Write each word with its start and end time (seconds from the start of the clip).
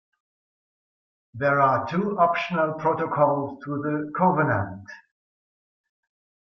There 1.35 1.61
are 1.61 1.85
two 1.87 2.17
Optional 2.17 2.73
Protocols 2.73 3.63
to 3.63 3.83
the 3.83 4.11
Covenant. 4.17 4.89